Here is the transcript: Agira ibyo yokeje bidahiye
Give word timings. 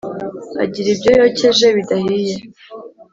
Agira 0.63 0.87
ibyo 0.95 1.11
yokeje 1.19 1.67
bidahiye 1.75 2.35